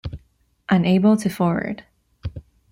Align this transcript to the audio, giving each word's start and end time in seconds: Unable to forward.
Unable 0.67 1.15
to 1.17 1.29
forward. 1.29 1.83